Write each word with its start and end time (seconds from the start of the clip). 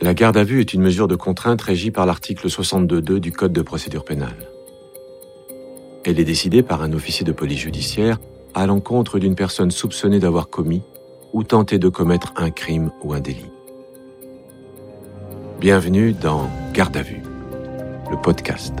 La 0.00 0.12
garde 0.12 0.36
à 0.36 0.42
vue 0.42 0.60
est 0.60 0.74
une 0.74 0.82
mesure 0.82 1.06
de 1.06 1.14
contrainte 1.14 1.62
régie 1.62 1.92
par 1.92 2.04
l'article 2.04 2.48
62.2 2.48 3.18
du 3.20 3.30
Code 3.30 3.52
de 3.52 3.62
procédure 3.62 4.04
pénale. 4.04 4.50
Elle 6.04 6.18
est 6.18 6.24
décidée 6.24 6.64
par 6.64 6.82
un 6.82 6.92
officier 6.92 7.24
de 7.24 7.30
police 7.30 7.60
judiciaire 7.60 8.18
à 8.54 8.66
l'encontre 8.66 9.20
d'une 9.20 9.36
personne 9.36 9.70
soupçonnée 9.70 10.18
d'avoir 10.18 10.48
commis 10.48 10.82
ou 11.32 11.44
tenté 11.44 11.78
de 11.78 11.88
commettre 11.88 12.32
un 12.36 12.50
crime 12.50 12.90
ou 13.04 13.14
un 13.14 13.20
délit. 13.20 13.50
Bienvenue 15.60 16.12
dans 16.12 16.50
Garde 16.72 16.96
à 16.96 17.02
vue, 17.02 17.22
le 18.10 18.16
podcast. 18.20 18.74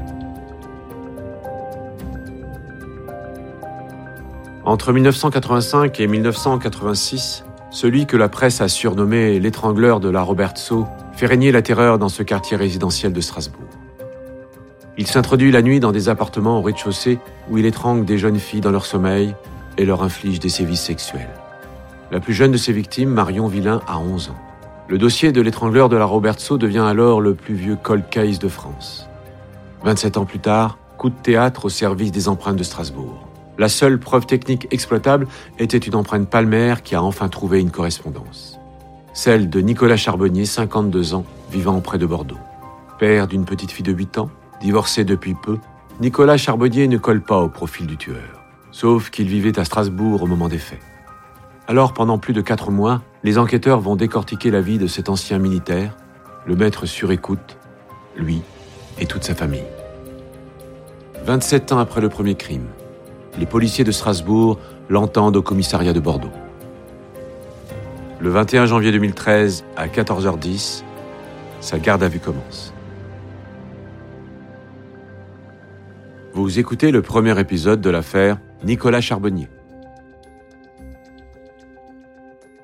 Entre 4.64 4.92
1985 4.92 6.00
et 6.00 6.06
1986, 6.08 7.44
celui 7.70 8.06
que 8.06 8.16
la 8.16 8.28
presse 8.28 8.60
a 8.60 8.68
surnommé 8.68 9.38
l'étrangleur 9.38 10.00
de 10.00 10.08
la 10.08 10.22
Robertso 10.22 10.86
fait 11.16 11.26
régner 11.26 11.52
la 11.52 11.62
terreur 11.62 11.98
dans 11.98 12.08
ce 12.08 12.22
quartier 12.22 12.56
résidentiel 12.56 13.12
de 13.12 13.20
Strasbourg. 13.20 13.68
Il 14.96 15.06
s'introduit 15.06 15.50
la 15.50 15.62
nuit 15.62 15.80
dans 15.80 15.92
des 15.92 16.08
appartements 16.08 16.58
au 16.58 16.62
rez-de-chaussée 16.62 17.18
où 17.50 17.58
il 17.58 17.66
étrangle 17.66 18.04
des 18.04 18.18
jeunes 18.18 18.38
filles 18.38 18.60
dans 18.60 18.70
leur 18.70 18.86
sommeil 18.86 19.34
et 19.76 19.84
leur 19.84 20.02
inflige 20.02 20.38
des 20.38 20.48
sévices 20.48 20.82
sexuels. 20.82 21.30
La 22.12 22.20
plus 22.20 22.34
jeune 22.34 22.52
de 22.52 22.56
ses 22.56 22.72
victimes, 22.72 23.10
Marion 23.10 23.48
Villain, 23.48 23.80
a 23.88 23.98
11 23.98 24.30
ans. 24.30 24.36
Le 24.86 24.98
dossier 24.98 25.32
de 25.32 25.40
l'étrangleur 25.40 25.88
de 25.88 25.96
la 25.96 26.04
Robertso 26.04 26.58
devient 26.58 26.84
alors 26.86 27.20
le 27.20 27.34
plus 27.34 27.54
vieux 27.54 27.76
cold 27.82 28.04
de 28.12 28.48
France. 28.48 29.08
27 29.82 30.16
ans 30.16 30.24
plus 30.26 30.38
tard, 30.38 30.78
coup 30.96 31.10
de 31.10 31.14
théâtre 31.22 31.64
au 31.64 31.68
service 31.68 32.12
des 32.12 32.28
empreintes 32.28 32.56
de 32.56 32.62
Strasbourg. 32.62 33.26
La 33.58 33.68
seule 33.68 33.98
preuve 33.98 34.26
technique 34.26 34.68
exploitable 34.70 35.26
était 35.58 35.78
une 35.78 35.94
empreinte 35.94 36.28
palmaire 36.28 36.82
qui 36.82 36.94
a 36.94 37.02
enfin 37.02 37.28
trouvé 37.28 37.60
une 37.60 37.70
correspondance. 37.70 38.58
Celle 39.16 39.48
de 39.48 39.60
Nicolas 39.60 39.96
Charbonnier, 39.96 40.44
52 40.44 41.14
ans, 41.14 41.24
vivant 41.48 41.80
près 41.80 41.98
de 41.98 42.04
Bordeaux. 42.04 42.38
Père 42.98 43.28
d'une 43.28 43.44
petite 43.44 43.70
fille 43.70 43.84
de 43.84 43.92
8 43.92 44.18
ans, 44.18 44.28
divorcé 44.60 45.04
depuis 45.04 45.34
peu, 45.34 45.58
Nicolas 46.00 46.36
Charbonnier 46.36 46.88
ne 46.88 46.98
colle 46.98 47.22
pas 47.22 47.38
au 47.38 47.48
profil 47.48 47.86
du 47.86 47.96
tueur, 47.96 48.42
sauf 48.72 49.10
qu'il 49.10 49.28
vivait 49.28 49.56
à 49.56 49.64
Strasbourg 49.64 50.24
au 50.24 50.26
moment 50.26 50.48
des 50.48 50.58
faits. 50.58 50.80
Alors, 51.68 51.94
pendant 51.94 52.18
plus 52.18 52.32
de 52.32 52.40
quatre 52.40 52.72
mois, 52.72 53.02
les 53.22 53.38
enquêteurs 53.38 53.78
vont 53.78 53.94
décortiquer 53.94 54.50
la 54.50 54.60
vie 54.60 54.78
de 54.78 54.88
cet 54.88 55.08
ancien 55.08 55.38
militaire, 55.38 55.96
le 56.44 56.56
mettre 56.56 56.84
sur 56.84 57.12
écoute, 57.12 57.56
lui 58.16 58.42
et 58.98 59.06
toute 59.06 59.22
sa 59.22 59.36
famille. 59.36 59.62
27 61.24 61.70
ans 61.70 61.78
après 61.78 62.00
le 62.00 62.08
premier 62.08 62.34
crime, 62.34 62.66
les 63.38 63.46
policiers 63.46 63.84
de 63.84 63.92
Strasbourg 63.92 64.58
l'entendent 64.88 65.36
au 65.36 65.42
commissariat 65.42 65.92
de 65.92 66.00
Bordeaux. 66.00 66.32
Le 68.24 68.30
21 68.30 68.64
janvier 68.64 68.90
2013, 68.90 69.66
à 69.76 69.86
14h10, 69.86 70.82
sa 71.60 71.78
garde 71.78 72.02
à 72.02 72.08
vue 72.08 72.20
commence. 72.20 72.72
Vous 76.32 76.58
écoutez 76.58 76.90
le 76.90 77.02
premier 77.02 77.38
épisode 77.38 77.82
de 77.82 77.90
l'affaire 77.90 78.40
Nicolas 78.64 79.02
Charbonnier. 79.02 79.48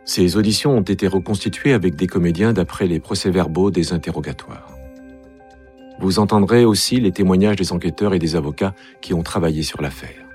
Ces 0.06 0.38
auditions 0.38 0.78
ont 0.78 0.80
été 0.80 1.06
reconstituées 1.06 1.74
avec 1.74 1.94
des 1.94 2.06
comédiens 2.06 2.54
d'après 2.54 2.86
les 2.86 2.98
procès-verbaux 2.98 3.70
des 3.70 3.92
interrogatoires. 3.92 4.72
Vous 5.98 6.20
entendrez 6.20 6.64
aussi 6.64 7.00
les 7.00 7.12
témoignages 7.12 7.56
des 7.56 7.74
enquêteurs 7.74 8.14
et 8.14 8.18
des 8.18 8.34
avocats 8.34 8.74
qui 9.02 9.12
ont 9.12 9.22
travaillé 9.22 9.62
sur 9.62 9.82
l'affaire. 9.82 10.29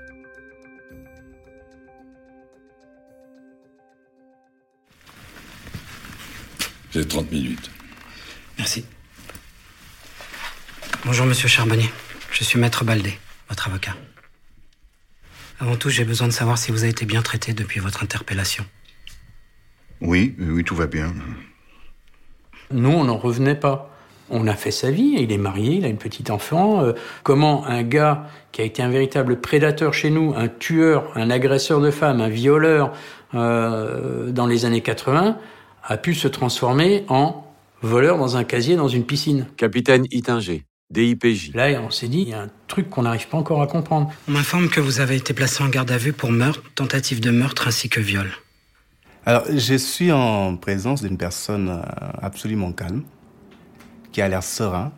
J'ai 6.96 7.06
30 7.06 7.30
minutes. 7.30 7.70
Merci. 8.56 8.86
Bonjour, 11.04 11.26
monsieur 11.26 11.46
Charbonnier. 11.46 11.90
Je 12.32 12.42
suis 12.42 12.58
maître 12.58 12.84
Baldé, 12.84 13.18
votre 13.50 13.68
avocat. 13.68 13.94
Avant 15.60 15.76
tout, 15.76 15.90
j'ai 15.90 16.06
besoin 16.06 16.26
de 16.26 16.32
savoir 16.32 16.56
si 16.56 16.72
vous 16.72 16.84
avez 16.84 16.92
été 16.92 17.04
bien 17.04 17.20
traité 17.20 17.52
depuis 17.52 17.80
votre 17.80 18.02
interpellation. 18.02 18.64
Oui, 20.00 20.34
oui, 20.38 20.64
tout 20.64 20.74
va 20.74 20.86
bien. 20.86 21.12
Nous, 22.70 22.88
on 22.88 23.04
n'en 23.04 23.18
revenait 23.18 23.56
pas. 23.56 23.94
On 24.30 24.46
a 24.46 24.54
fait 24.54 24.70
sa 24.70 24.90
vie, 24.90 25.16
il 25.18 25.30
est 25.30 25.38
marié, 25.38 25.74
il 25.74 25.84
a 25.84 25.88
une 25.88 25.98
petite 25.98 26.30
enfant. 26.30 26.82
Euh, 26.82 26.94
comment 27.22 27.66
un 27.66 27.82
gars 27.82 28.26
qui 28.52 28.62
a 28.62 28.64
été 28.64 28.80
un 28.82 28.88
véritable 28.88 29.42
prédateur 29.42 29.92
chez 29.92 30.08
nous, 30.08 30.32
un 30.34 30.48
tueur, 30.48 31.12
un 31.14 31.28
agresseur 31.28 31.82
de 31.82 31.90
femmes, 31.90 32.22
un 32.22 32.30
violeur 32.30 32.94
euh, 33.34 34.30
dans 34.30 34.46
les 34.46 34.64
années 34.64 34.80
80, 34.80 35.38
a 35.86 35.96
pu 35.96 36.14
se 36.14 36.28
transformer 36.28 37.04
en 37.08 37.44
voleur 37.82 38.18
dans 38.18 38.36
un 38.36 38.44
casier 38.44 38.76
dans 38.76 38.88
une 38.88 39.04
piscine 39.04 39.46
Capitaine 39.56 40.06
Itinger, 40.10 40.64
DIPJ. 40.90 41.52
Là, 41.54 41.80
on 41.80 41.90
s'est 41.90 42.08
dit, 42.08 42.22
il 42.22 42.28
y 42.28 42.34
a 42.34 42.42
un 42.42 42.50
truc 42.66 42.90
qu'on 42.90 43.02
n'arrive 43.02 43.28
pas 43.28 43.38
encore 43.38 43.62
à 43.62 43.66
comprendre. 43.66 44.10
On 44.28 44.32
m'informe 44.32 44.68
que 44.68 44.80
vous 44.80 45.00
avez 45.00 45.16
été 45.16 45.32
placé 45.32 45.62
en 45.62 45.68
garde 45.68 45.90
à 45.90 45.98
vue 45.98 46.12
pour 46.12 46.32
meurtre, 46.32 46.62
tentative 46.74 47.20
de 47.20 47.30
meurtre 47.30 47.68
ainsi 47.68 47.88
que 47.88 48.00
viol. 48.00 48.30
Alors, 49.24 49.44
je 49.48 49.74
suis 49.74 50.12
en 50.12 50.56
présence 50.56 51.02
d'une 51.02 51.18
personne 51.18 51.68
euh, 51.68 51.82
absolument 52.20 52.72
calme, 52.72 53.02
qui 54.12 54.22
a 54.22 54.28
l'air 54.28 54.42
serein, 54.42 54.92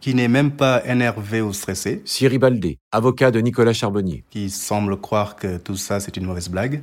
qui 0.00 0.14
n'est 0.14 0.28
même 0.28 0.52
pas 0.52 0.82
énervé 0.86 1.40
ou 1.40 1.52
stressé, 1.52 2.02
Siri 2.04 2.38
Baldé, 2.38 2.78
avocat 2.90 3.30
de 3.30 3.40
Nicolas 3.40 3.72
Charbonnier. 3.72 4.24
qui 4.30 4.50
semble 4.50 5.00
croire 5.00 5.36
que 5.36 5.56
tout 5.58 5.76
ça 5.76 6.00
c'est 6.00 6.16
une 6.16 6.26
mauvaise 6.26 6.48
blague, 6.48 6.82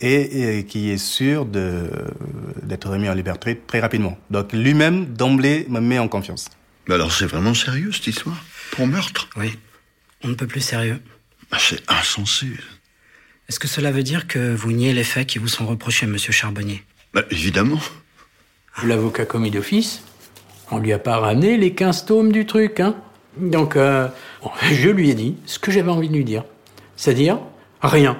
et, 0.00 0.58
et 0.58 0.64
qui 0.64 0.90
est 0.90 0.98
sûr 0.98 1.44
de- 1.44 1.90
d'être 2.62 2.88
remis 2.88 3.08
en 3.08 3.14
liberté 3.14 3.60
très 3.66 3.80
rapidement. 3.80 4.16
Donc 4.30 4.52
lui-même, 4.52 5.06
d'emblée, 5.06 5.66
me 5.68 5.80
met 5.80 5.98
en 5.98 6.08
confiance. 6.08 6.48
Mais 6.88 6.94
alors, 6.94 7.12
c'est 7.12 7.26
vraiment 7.26 7.54
sérieux, 7.54 7.92
cette 7.92 8.06
histoire? 8.06 8.42
Pour 8.72 8.86
meurtre? 8.86 9.28
Oui. 9.36 9.58
On 10.24 10.28
ne 10.28 10.34
peut 10.34 10.46
plus 10.46 10.60
sérieux. 10.60 11.00
Bah, 11.50 11.58
C'est 11.60 11.82
insensé. 11.90 12.46
Est-ce 13.48 13.58
que 13.60 13.68
cela 13.68 13.90
veut 13.92 14.02
dire 14.02 14.26
que 14.26 14.54
vous 14.54 14.72
niez 14.72 14.92
les 14.92 15.04
faits 15.04 15.26
qui 15.26 15.38
vous 15.38 15.48
sont 15.48 15.66
reprochés, 15.66 16.06
monsieur 16.06 16.32
Charbonnier? 16.32 16.82
Bah, 17.14 17.22
évidemment. 17.30 17.78
L'avocat 18.84 19.24
commis 19.24 19.50
d'office, 19.50 20.02
on 20.70 20.78
lui 20.78 20.92
a 20.92 20.98
pas 20.98 21.16
ramené 21.18 21.56
les 21.56 21.74
15 21.74 22.04
tomes 22.06 22.30
du 22.32 22.46
truc, 22.46 22.80
hein? 22.80 22.94
Donc, 23.38 23.76
euh, 23.76 24.08
bon, 24.42 24.50
je 24.72 24.88
lui 24.88 25.10
ai 25.10 25.14
dit 25.14 25.36
ce 25.46 25.58
que 25.58 25.70
j'avais 25.72 25.90
envie 25.90 26.08
de 26.08 26.14
lui 26.14 26.24
dire. 26.24 26.44
C'est-à-dire, 26.96 27.38
rien. 27.82 28.18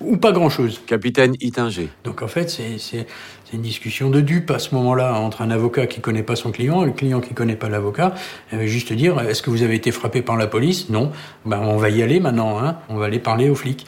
Ou 0.00 0.16
pas 0.16 0.32
grand-chose. 0.32 0.80
Capitaine 0.86 1.34
Itinger. 1.40 1.88
Donc 2.04 2.22
en 2.22 2.28
fait, 2.28 2.48
c'est 2.50 3.06
une 3.52 3.62
discussion 3.62 4.10
de 4.10 4.20
dupes 4.20 4.50
à 4.50 4.58
ce 4.58 4.74
moment-là 4.74 5.14
entre 5.14 5.42
un 5.42 5.50
avocat 5.50 5.86
qui 5.86 6.00
connaît 6.00 6.22
pas 6.22 6.36
son 6.36 6.52
client 6.52 6.82
et 6.82 6.86
le 6.86 6.92
client 6.92 7.20
qui 7.20 7.34
connaît 7.34 7.56
pas 7.56 7.68
l'avocat. 7.68 8.14
Elle 8.52 8.58
va 8.58 8.66
juste 8.66 8.92
dire 8.92 9.18
est-ce 9.20 9.42
que 9.42 9.50
vous 9.50 9.62
avez 9.62 9.74
été 9.74 9.90
frappé 9.90 10.22
par 10.22 10.36
la 10.36 10.46
police? 10.46 10.88
Non. 10.88 11.10
Ben 11.44 11.60
on 11.60 11.76
va 11.76 11.90
y 11.90 12.02
aller 12.02 12.20
maintenant. 12.20 12.58
Hein. 12.62 12.78
On 12.88 12.96
va 12.96 13.06
aller 13.06 13.18
parler 13.18 13.50
aux 13.50 13.54
flics. 13.54 13.86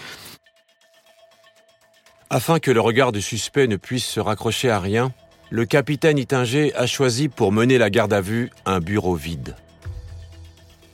Afin 2.28 2.58
que 2.58 2.70
le 2.70 2.80
regard 2.80 3.12
du 3.12 3.20
suspect 3.20 3.66
ne 3.66 3.76
puisse 3.76 4.06
se 4.06 4.20
raccrocher 4.20 4.70
à 4.70 4.78
rien, 4.78 5.12
le 5.50 5.64
capitaine 5.64 6.16
Itinger 6.16 6.72
a 6.76 6.86
choisi 6.86 7.28
pour 7.28 7.50
mener 7.50 7.76
la 7.76 7.90
garde 7.90 8.12
à 8.12 8.20
vue 8.20 8.50
un 8.66 8.78
bureau 8.78 9.14
vide. 9.16 9.56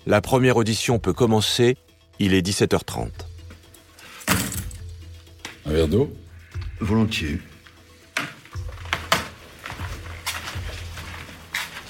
La 0.06 0.20
première 0.20 0.56
audition 0.56 0.98
peut 0.98 1.12
commencer, 1.12 1.76
il 2.18 2.32
est 2.32 2.46
17h30. 2.46 3.25
Un 5.68 5.72
verre 5.72 5.88
d'eau 5.88 6.12
Volontiers. 6.80 7.40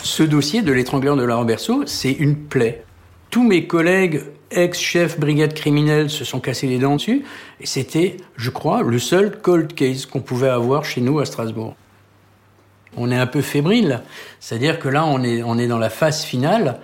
Ce 0.03 0.23
dossier 0.23 0.63
de 0.63 0.73
l'étrangleur 0.73 1.17
de 1.17 1.25
la 1.25 1.37
Roberceau, 1.37 1.85
c'est 1.85 2.13
une 2.13 2.37
plaie. 2.37 2.85
Tous 3.29 3.43
mes 3.47 3.67
collègues 3.67 4.23
ex-chefs 4.51 5.21
brigade 5.21 5.53
criminelle 5.53 6.09
se 6.09 6.25
sont 6.25 6.41
cassés 6.41 6.69
les 6.69 6.79
dents 6.79 6.97
dessus, 6.97 7.25
et 7.61 7.67
c'était, 7.67 8.17
je 8.37 8.49
crois, 8.49 8.83
le 8.83 8.99
seul 8.99 9.39
cold 9.43 9.75
case 9.75 10.07
qu'on 10.07 10.21
pouvait 10.21 10.49
avoir 10.49 10.87
chez 10.87 11.03
nous 11.03 11.19
à 11.19 11.27
Strasbourg. 11.27 11.75
On 12.97 13.11
est 13.11 13.19
un 13.19 13.27
peu 13.27 13.43
fébrile, 13.43 14.03
c'est-à-dire 14.41 14.79
que 14.79 14.89
là, 14.89 15.05
on 15.05 15.23
est, 15.23 15.43
on 15.43 15.59
est 15.59 15.67
dans 15.67 15.79
la 15.79 15.91
phase 15.91 16.23
finale 16.23 16.81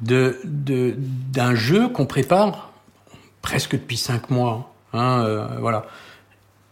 de, 0.00 0.40
de, 0.42 0.96
d'un 0.96 1.54
jeu 1.54 1.88
qu'on 1.88 2.06
prépare 2.06 2.72
presque 3.42 3.72
depuis 3.72 3.96
cinq 3.96 4.30
mois. 4.30 4.74
Hein, 4.92 5.24
euh, 5.24 5.46
voilà. 5.60 5.86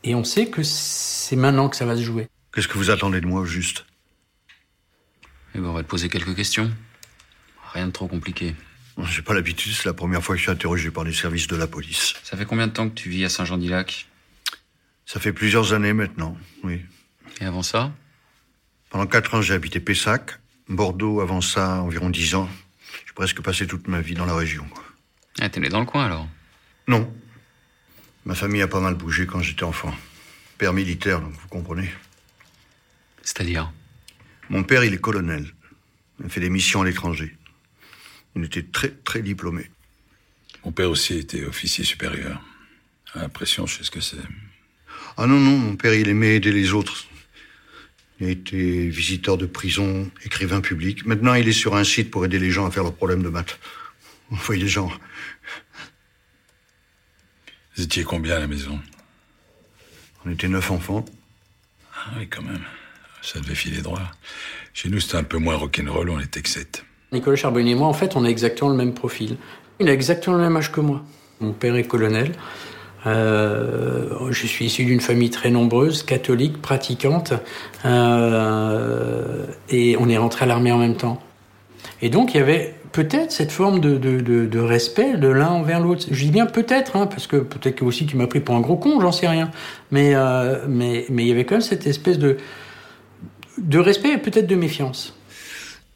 Et 0.04 0.14
on 0.14 0.24
sait 0.24 0.48
que 0.48 0.62
c'est 0.62 1.36
maintenant 1.36 1.68
que 1.68 1.76
ça 1.76 1.84
va 1.84 1.96
se 1.96 2.02
jouer. 2.02 2.28
Qu'est-ce 2.54 2.68
que 2.68 2.78
vous 2.78 2.90
attendez 2.90 3.20
de 3.20 3.26
moi, 3.26 3.40
au 3.42 3.46
juste? 3.46 3.84
Eh 5.54 5.58
ben, 5.58 5.66
on 5.66 5.72
va 5.72 5.82
te 5.82 5.88
poser 5.88 6.08
quelques 6.08 6.34
questions. 6.34 6.70
Rien 7.72 7.86
de 7.86 7.92
trop 7.92 8.08
compliqué. 8.08 8.54
J'ai 9.04 9.22
pas 9.22 9.34
l'habitude, 9.34 9.72
c'est 9.72 9.86
la 9.86 9.94
première 9.94 10.22
fois 10.22 10.34
que 10.34 10.38
je 10.38 10.44
suis 10.44 10.50
interrogé 10.52 10.90
par 10.90 11.04
les 11.04 11.12
services 11.12 11.46
de 11.46 11.56
la 11.56 11.66
police. 11.66 12.14
Ça 12.24 12.36
fait 12.36 12.44
combien 12.44 12.66
de 12.66 12.72
temps 12.72 12.88
que 12.88 12.94
tu 12.94 13.08
vis 13.08 13.24
à 13.24 13.28
Saint-Jean-d'Ilac 13.28 14.06
Ça 15.06 15.20
fait 15.20 15.32
plusieurs 15.32 15.72
années 15.72 15.92
maintenant, 15.92 16.36
oui. 16.64 16.82
Et 17.40 17.44
avant 17.44 17.62
ça? 17.62 17.92
Pendant 18.90 19.06
quatre 19.06 19.34
ans, 19.34 19.42
j'ai 19.42 19.54
habité 19.54 19.80
Pessac. 19.80 20.38
Bordeaux, 20.68 21.20
avant 21.20 21.40
ça, 21.40 21.80
environ 21.82 22.10
dix 22.10 22.34
ans. 22.34 22.48
J'ai 23.06 23.12
presque 23.14 23.40
passé 23.40 23.66
toute 23.66 23.88
ma 23.88 24.00
vie 24.00 24.14
dans 24.14 24.26
la 24.26 24.34
région. 24.34 24.64
quoi. 24.64 24.84
Ah, 25.40 25.48
t'es 25.48 25.60
né 25.60 25.68
dans 25.68 25.80
le 25.80 25.86
coin 25.86 26.04
alors? 26.06 26.28
Non. 26.86 27.12
Ma 28.24 28.34
famille 28.34 28.62
a 28.62 28.68
pas 28.68 28.80
mal 28.80 28.94
bougé 28.94 29.26
quand 29.26 29.40
j'étais 29.40 29.62
enfant. 29.62 29.94
Père 30.58 30.72
militaire, 30.72 31.20
donc 31.20 31.32
vous 31.32 31.48
comprenez. 31.48 31.90
C'est-à-dire? 33.22 33.72
Mon 34.50 34.62
père, 34.62 34.84
il 34.84 34.92
est 34.92 35.00
colonel. 35.00 35.52
Il 36.18 36.26
a 36.26 36.28
fait 36.28 36.40
des 36.40 36.50
missions 36.50 36.82
à 36.82 36.84
l'étranger. 36.84 37.36
Il 38.36 38.44
était 38.44 38.62
très, 38.62 38.90
très 38.90 39.22
diplômé. 39.22 39.70
Mon 40.64 40.72
père 40.72 40.90
aussi 40.90 41.14
était 41.14 41.44
officier 41.44 41.84
supérieur. 41.84 42.42
À 43.14 43.20
l'impression, 43.20 43.66
je 43.66 43.78
sais 43.78 43.84
ce 43.84 43.90
que 43.90 44.00
c'est. 44.00 44.16
Ah 45.16 45.26
non, 45.26 45.40
non, 45.40 45.56
mon 45.56 45.76
père, 45.76 45.94
il 45.94 46.08
aimait 46.08 46.36
aider 46.36 46.52
les 46.52 46.72
autres. 46.72 47.06
Il 48.20 48.26
a 48.26 48.30
été 48.30 48.88
visiteur 48.88 49.38
de 49.38 49.46
prison, 49.46 50.10
écrivain 50.24 50.60
public. 50.60 51.06
Maintenant, 51.06 51.34
il 51.34 51.48
est 51.48 51.52
sur 51.52 51.74
un 51.74 51.84
site 51.84 52.10
pour 52.10 52.24
aider 52.24 52.38
les 52.38 52.50
gens 52.50 52.66
à 52.66 52.70
faire 52.70 52.82
leurs 52.82 52.94
problèmes 52.94 53.22
de 53.22 53.30
maths. 53.30 53.58
Vous 54.28 54.36
voyez 54.36 54.62
les 54.62 54.68
gens. 54.68 54.92
Vous 57.76 57.82
étiez 57.82 58.04
combien 58.04 58.36
à 58.36 58.40
la 58.40 58.46
maison? 58.46 58.78
On 60.26 60.30
était 60.30 60.48
neuf 60.48 60.70
enfants. 60.70 61.04
Ah 61.94 62.10
oui, 62.18 62.28
quand 62.28 62.42
même. 62.42 62.64
Ça 63.22 63.40
devait 63.40 63.54
filer 63.54 63.82
droit. 63.82 64.00
Chez 64.74 64.88
nous, 64.88 65.00
c'était 65.00 65.16
un 65.16 65.24
peu 65.24 65.38
moins 65.38 65.56
rock'n'roll, 65.56 66.10
on 66.10 66.20
était 66.20 66.42
que 66.42 66.48
sept. 66.48 66.84
Nicolas 67.12 67.36
Charbonnier 67.36 67.72
et 67.72 67.74
moi, 67.74 67.88
en 67.88 67.92
fait, 67.92 68.16
on 68.16 68.24
a 68.24 68.28
exactement 68.28 68.70
le 68.70 68.76
même 68.76 68.94
profil. 68.94 69.36
Il 69.78 69.88
a 69.88 69.92
exactement 69.92 70.36
le 70.36 70.42
même 70.42 70.56
âge 70.56 70.72
que 70.72 70.80
moi. 70.80 71.02
Mon 71.40 71.52
père 71.52 71.74
est 71.76 71.84
colonel. 71.84 72.32
Euh, 73.06 74.30
je 74.30 74.46
suis 74.46 74.66
issu 74.66 74.84
d'une 74.84 75.00
famille 75.00 75.30
très 75.30 75.50
nombreuse, 75.50 76.02
catholique, 76.02 76.60
pratiquante, 76.60 77.32
euh, 77.84 79.46
et 79.70 79.96
on 79.98 80.08
est 80.08 80.18
rentré 80.18 80.44
à 80.44 80.46
l'armée 80.46 80.70
en 80.70 80.78
même 80.78 80.96
temps. 80.96 81.22
Et 82.02 82.10
donc 82.10 82.34
il 82.34 82.38
y 82.38 82.40
avait 82.40 82.74
peut-être 82.92 83.32
cette 83.32 83.52
forme 83.52 83.80
de, 83.80 83.96
de, 83.96 84.20
de, 84.20 84.46
de 84.46 84.58
respect 84.58 85.16
de 85.16 85.28
l'un 85.28 85.48
envers 85.48 85.80
l'autre. 85.80 86.06
Je 86.10 86.24
dis 86.24 86.30
bien 86.30 86.46
peut-être, 86.46 86.96
hein, 86.96 87.06
parce 87.06 87.26
que 87.26 87.36
peut-être 87.36 87.76
que 87.76 87.84
aussi 87.84 88.06
tu 88.06 88.16
m'as 88.16 88.26
pris 88.26 88.40
pour 88.40 88.54
un 88.54 88.60
gros 88.60 88.76
con, 88.76 89.00
j'en 89.00 89.12
sais 89.12 89.28
rien. 89.28 89.50
Mais, 89.90 90.14
euh, 90.14 90.66
mais, 90.68 91.06
mais 91.08 91.24
il 91.24 91.28
y 91.28 91.32
avait 91.32 91.44
quand 91.44 91.56
même 91.56 91.60
cette 91.62 91.86
espèce 91.86 92.18
de, 92.18 92.36
de 93.58 93.78
respect 93.78 94.14
et 94.14 94.18
peut-être 94.18 94.46
de 94.46 94.56
méfiance. 94.56 95.16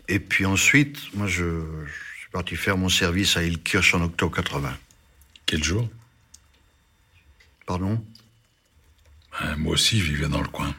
Et 0.08 0.18
puis 0.20 0.44
ensuite, 0.46 0.98
moi, 1.14 1.26
je, 1.26 1.44
je 1.86 2.20
suis 2.20 2.30
parti 2.30 2.56
faire 2.56 2.76
mon 2.76 2.88
service 2.88 3.36
à 3.36 3.42
Ilkirch 3.42 3.94
en 3.94 4.02
octobre 4.02 4.36
80. 4.36 4.76
Quel 5.46 5.64
jour? 5.64 5.88
Pardon? 7.66 8.02
Ben, 9.40 9.56
Moi 9.56 9.72
aussi, 9.72 9.98
je 9.98 10.12
vivais 10.12 10.28
dans 10.28 10.42
le 10.42 10.48
coin. 10.48 10.74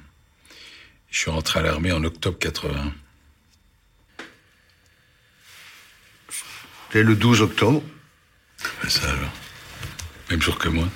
Je 1.09 1.19
suis 1.19 1.31
rentré 1.31 1.59
à 1.59 1.63
l'armée 1.63 1.91
en 1.91 2.03
octobre 2.03 2.37
80. 2.37 2.93
C'était 6.87 7.03
le 7.03 7.15
12 7.15 7.41
octobre. 7.41 7.81
Ben, 8.81 8.89
ça 8.89 9.09
alors. 9.09 9.31
Même 10.29 10.41
jour 10.41 10.57
que 10.57 10.69
moi. 10.69 10.87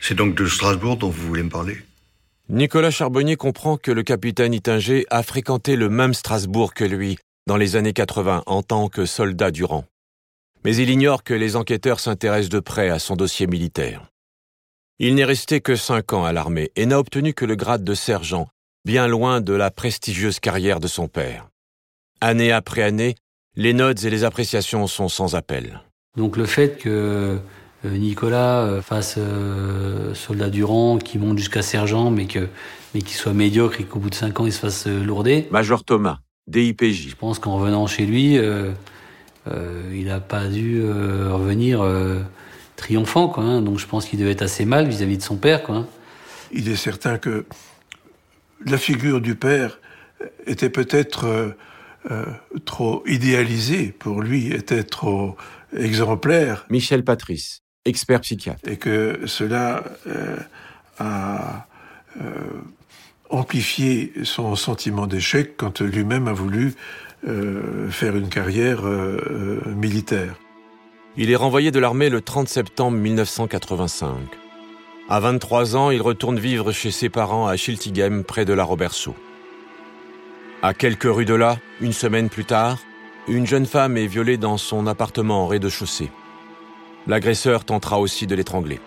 C'est 0.00 0.14
donc 0.14 0.36
de 0.36 0.46
Strasbourg 0.46 0.96
dont 0.96 1.08
vous 1.08 1.26
voulez 1.26 1.42
me 1.42 1.50
parler? 1.50 1.78
Nicolas 2.48 2.92
Charbonnier 2.92 3.34
comprend 3.34 3.76
que 3.76 3.90
le 3.90 4.04
capitaine 4.04 4.54
Itinger 4.54 5.04
a 5.10 5.24
fréquenté 5.24 5.74
le 5.74 5.88
même 5.88 6.14
Strasbourg 6.14 6.74
que 6.74 6.84
lui 6.84 7.18
dans 7.48 7.56
les 7.56 7.76
années 7.76 7.92
80 7.92 8.44
en 8.46 8.62
tant 8.62 8.88
que 8.88 9.06
soldat 9.06 9.50
du 9.50 9.64
rang. 9.64 9.84
Mais 10.64 10.76
il 10.76 10.90
ignore 10.90 11.24
que 11.24 11.34
les 11.34 11.56
enquêteurs 11.56 12.00
s'intéressent 12.00 12.50
de 12.50 12.60
près 12.60 12.88
à 12.88 12.98
son 12.98 13.16
dossier 13.16 13.46
militaire. 13.46 14.06
Il 14.98 15.14
n'est 15.14 15.24
resté 15.24 15.60
que 15.60 15.76
cinq 15.76 16.12
ans 16.12 16.24
à 16.24 16.32
l'armée 16.32 16.70
et 16.76 16.86
n'a 16.86 16.98
obtenu 16.98 17.34
que 17.34 17.44
le 17.44 17.54
grade 17.54 17.84
de 17.84 17.94
sergent, 17.94 18.48
bien 18.84 19.06
loin 19.06 19.40
de 19.40 19.52
la 19.52 19.70
prestigieuse 19.70 20.40
carrière 20.40 20.80
de 20.80 20.88
son 20.88 21.06
père. 21.08 21.48
Année 22.20 22.52
après 22.52 22.82
année, 22.82 23.14
les 23.56 23.72
notes 23.72 24.04
et 24.04 24.10
les 24.10 24.24
appréciations 24.24 24.86
sont 24.86 25.08
sans 25.08 25.34
appel. 25.34 25.80
Donc 26.16 26.36
le 26.36 26.46
fait 26.46 26.78
que 26.78 27.38
euh, 27.84 27.90
Nicolas 27.90 28.60
euh, 28.62 28.80
fasse 28.82 29.16
euh, 29.18 30.14
soldat 30.14 30.48
du 30.48 30.64
rang, 30.64 30.98
qui 30.98 31.18
monte 31.18 31.38
jusqu'à 31.38 31.62
sergent, 31.62 32.10
mais 32.10 32.26
que 32.26 32.48
mais 32.94 33.02
qu'il 33.02 33.16
soit 33.16 33.34
médiocre 33.34 33.80
et 33.80 33.84
qu'au 33.84 33.98
bout 33.98 34.08
de 34.10 34.14
cinq 34.14 34.40
ans 34.40 34.46
il 34.46 34.52
se 34.52 34.60
fasse 34.60 34.86
lourder. 34.86 35.46
Major 35.50 35.84
Thomas, 35.84 36.18
DIPJ. 36.46 37.10
Je 37.10 37.16
pense 37.16 37.38
qu'en 37.38 37.56
revenant 37.56 37.86
chez 37.86 38.06
lui, 38.06 38.38
euh, 38.38 38.70
euh, 39.48 39.82
il 39.94 40.06
n'a 40.06 40.20
pas 40.20 40.46
dû 40.46 40.80
euh, 40.82 41.28
revenir 41.34 41.82
euh, 41.82 42.20
triomphant, 42.76 43.28
quoi. 43.28 43.44
hein. 43.44 43.60
Donc 43.60 43.78
je 43.78 43.86
pense 43.86 44.06
qu'il 44.06 44.18
devait 44.18 44.30
être 44.32 44.42
assez 44.42 44.64
mal 44.64 44.88
vis-à-vis 44.88 45.18
de 45.18 45.22
son 45.22 45.36
père, 45.36 45.62
quoi. 45.62 45.76
hein. 45.76 45.86
il 46.52 46.68
est 46.70 46.76
certain 46.76 47.18
que 47.18 47.44
la 48.64 48.78
figure 48.78 49.20
du 49.20 49.34
père 49.34 49.78
était 50.46 50.70
peut-être 50.70 51.54
euh, 52.10 52.24
trop 52.64 53.02
idéalisée 53.06 53.94
pour 53.98 54.22
lui, 54.22 54.52
était 54.52 54.84
trop 54.84 55.36
exemplaire, 55.76 56.66
Michel 56.70 57.04
Patrice, 57.04 57.62
expert 57.84 58.20
psychiatre. 58.20 58.68
et 58.68 58.76
que 58.76 59.20
cela 59.26 59.84
euh, 60.06 60.36
a 60.98 61.66
euh, 62.20 62.22
amplifié 63.30 64.12
son 64.24 64.54
sentiment 64.56 65.06
d'échec 65.06 65.56
quand 65.56 65.80
lui-même 65.80 66.28
a 66.28 66.32
voulu 66.32 66.74
euh, 67.26 67.90
faire 67.90 68.16
une 68.16 68.28
carrière 68.28 68.82
militaire. 69.66 70.36
Il 71.16 71.30
est 71.30 71.36
renvoyé 71.36 71.70
de 71.70 71.78
l'armée 71.78 72.10
le 72.10 72.20
30 72.20 72.48
septembre 72.48 72.98
1985. 72.98 74.14
À 75.08 75.20
23 75.20 75.76
ans, 75.76 75.90
il 75.90 76.02
retourne 76.02 76.38
vivre 76.38 76.72
chez 76.72 76.90
ses 76.90 77.08
parents 77.08 77.46
à 77.46 77.56
Schiltigheim, 77.56 78.22
près 78.22 78.44
de 78.44 78.52
la 78.52 78.64
Roberceau. 78.64 79.14
À 80.66 80.74
quelques 80.74 81.04
rues 81.04 81.24
de 81.24 81.34
là, 81.34 81.58
une 81.80 81.92
semaine 81.92 82.28
plus 82.28 82.44
tard, 82.44 82.80
une 83.28 83.46
jeune 83.46 83.66
femme 83.66 83.96
est 83.96 84.08
violée 84.08 84.36
dans 84.36 84.56
son 84.56 84.88
appartement 84.88 85.44
en 85.44 85.46
rez-de-chaussée. 85.46 86.10
L'agresseur 87.06 87.64
tentera 87.64 88.00
aussi 88.00 88.26
de 88.26 88.34
l'étrangler. 88.34 88.80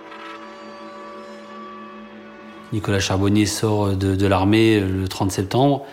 Nicolas 2.73 2.99
Charbonnier 2.99 3.45
sort 3.45 3.95
de, 3.95 4.13
de 4.13 4.27
l'armée 4.27 4.81
le 4.81 5.07
30 5.07 5.31
septembre. 5.31 5.85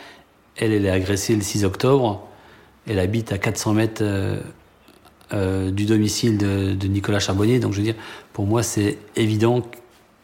Elle, 0.56 0.72
elle 0.72 0.86
est 0.86 0.90
agressée 0.90 1.36
le 1.36 1.42
6 1.42 1.64
octobre. 1.64 2.26
Elle 2.88 2.98
habite 2.98 3.30
à 3.30 3.38
400 3.38 3.74
mètres 3.74 4.02
euh, 4.02 4.40
euh, 5.34 5.70
du 5.70 5.84
domicile 5.84 6.36
de, 6.36 6.74
de 6.74 6.88
Nicolas 6.88 7.20
Charbonnier. 7.20 7.60
Donc 7.60 7.74
je 7.74 7.76
veux 7.76 7.84
dire, 7.84 7.94
pour 8.32 8.46
moi, 8.46 8.64
c'est 8.64 8.98
évident 9.14 9.62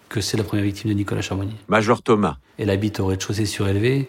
que 0.08 0.20
c'est 0.20 0.36
la 0.36 0.42
première 0.42 0.64
victime 0.64 0.90
de 0.90 0.96
Nicolas 0.96 1.22
Charbonnier. 1.22 1.54
Major 1.68 2.02
Thomas, 2.02 2.38
Elle 2.58 2.68
habite 2.68 2.98
au 2.98 3.06
rez-de-chaussée 3.06 3.46
surélevé. 3.46 4.08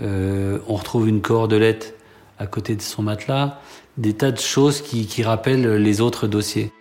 Euh, 0.00 0.58
on 0.66 0.74
retrouve 0.76 1.08
une 1.08 1.20
cordelette 1.20 1.96
à 2.38 2.46
côté 2.46 2.74
de 2.74 2.82
son 2.82 3.02
matelas. 3.02 3.60
Des 3.98 4.14
tas 4.14 4.30
de 4.30 4.38
choses 4.38 4.80
qui, 4.80 5.22
rappellent 5.22 5.76
les 5.76 6.00
autres 6.00 6.26
dossiers. 6.26 6.72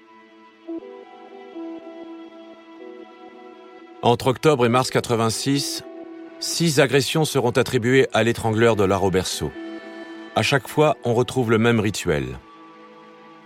Entre 4.01 4.27
octobre 4.27 4.65
et 4.65 4.69
mars 4.69 4.89
86, 4.89 5.83
six 6.39 6.79
agressions 6.79 7.25
seront 7.25 7.51
attribuées 7.51 8.07
à 8.13 8.23
l'étrangleur 8.23 8.77
de 8.77 8.85
la 8.85 8.95
Roberceau. 8.95 9.51
À 10.37 10.41
chaque 10.41 10.69
fois, 10.69 10.95
on 11.03 11.13
retrouve 11.13 11.51
le 11.51 11.57
même 11.57 11.81
rituel. 11.81 12.39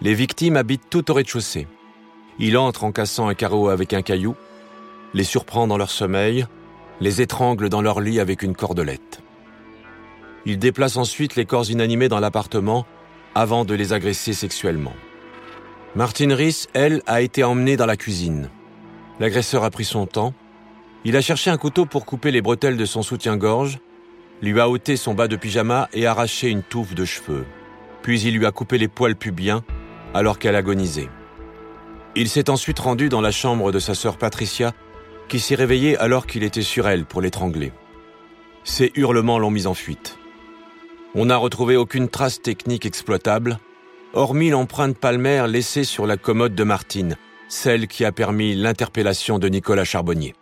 Les 0.02 0.14
victimes 0.14 0.58
habitent 0.58 0.90
tout 0.92 1.10
au 1.10 1.16
rez-de-chaussée. 1.16 1.68
Il 2.38 2.58
entre 2.58 2.84
en 2.84 2.92
cassant 2.92 3.28
un 3.28 3.34
carreau 3.34 3.70
avec 3.70 3.94
un 3.94 4.04
caillou, 4.04 4.36
les 5.16 5.24
surprend 5.24 5.66
dans 5.66 5.78
leur 5.78 5.90
sommeil, 5.90 6.46
les 7.00 7.22
étrangle 7.22 7.70
dans 7.70 7.82
leur 7.82 8.00
lit 8.00 8.20
avec 8.20 8.44
une 8.44 8.56
cordelette. 8.56 9.24
Il 10.46 10.60
déplace 10.60 10.98
ensuite 10.98 11.36
les 11.36 11.46
corps 11.46 11.70
inanimés 11.70 12.10
dans 12.10 12.20
l'appartement 12.20 12.86
avant 13.36 13.66
de 13.66 13.74
les 13.74 13.94
agresser 13.94 14.34
sexuellement. 14.34 14.94
Martine 15.96 16.34
Riss, 16.34 16.68
elle, 16.74 17.02
a 17.06 17.22
été 17.22 17.44
emmenée 17.44 17.78
dans 17.78 17.86
la 17.86 17.98
cuisine. 17.98 18.50
L'agresseur 19.20 19.64
a 19.64 19.70
pris 19.70 19.86
son 19.86 20.06
temps. 20.06 20.34
Il 21.06 21.16
a 21.16 21.22
cherché 21.22 21.50
un 21.50 21.58
couteau 21.58 21.86
pour 21.86 22.06
couper 22.06 22.32
les 22.32 22.42
bretelles 22.42 22.78
de 22.78 22.86
son 22.86 23.04
soutien-gorge, 23.04 23.80
lui 24.42 24.60
a 24.60 24.70
ôté 24.70 24.98
son 24.98 25.14
bas 25.14 25.28
de 25.28 25.36
pyjama 25.36 25.88
et 25.94 26.06
arraché 26.06 26.50
une 26.50 26.64
touffe 26.64 26.96
de 26.96 27.06
cheveux. 27.06 27.46
Puis 28.02 28.22
il 28.22 28.36
lui 28.38 28.46
a 28.46 28.52
coupé 28.52 28.78
les 28.78 28.88
poils 28.88 29.16
pubiens 29.16 29.64
alors 30.14 30.40
qu'elle 30.40 30.56
agonisait. 30.56 31.10
Il 32.16 32.28
s'est 32.30 32.50
ensuite 32.50 32.80
rendu 32.80 33.10
dans 33.10 33.22
la 33.22 33.32
chambre 33.32 33.72
de 33.72 33.80
sa 33.80 33.96
sœur 33.96 34.18
Patricia, 34.18 34.74
qui 35.30 35.40
s'est 35.40 35.56
réveillée 35.56 35.98
alors 35.98 36.28
qu'il 36.28 36.44
était 36.44 36.62
sur 36.62 36.88
elle 36.88 37.06
pour 37.06 37.22
l'étrangler. 37.22 37.72
Ses 38.64 38.92
hurlements 38.96 39.40
l'ont 39.40 39.52
mise 39.52 39.68
en 39.68 39.74
fuite. 39.74 40.18
On 41.16 41.26
n'a 41.26 41.38
retrouvé 41.38 41.78
aucune 41.78 42.10
trace 42.10 42.42
technique 42.42 42.88
exploitable, 42.88 43.60
hormis 44.14 44.50
l'empreinte 44.50 44.98
palmaire 44.98 45.46
laissée 45.48 45.84
sur 45.84 46.08
la 46.08 46.18
commode 46.18 46.56
de 46.56 46.64
Martine, 46.64 47.18
celle 47.48 47.88
qui 47.88 48.04
a 48.04 48.12
permis 48.12 48.56
l'interpellation 48.56 49.38
de 49.38 49.48
Nicolas 49.48 49.84
Charbonnier. 49.84 50.34